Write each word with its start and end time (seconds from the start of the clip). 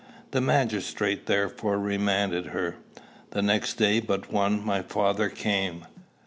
The 0.31 0.41
magistrate 0.41 1.27
therefore 1.27 1.77
remanded 1.79 2.47
her. 2.47 2.77
The 3.29 3.43
next 3.43 3.75
day 3.75 3.99
but 3.99 4.33
one 4.33 4.65
my 4.65 4.81
father 4.81 5.29
came. 5.29 5.85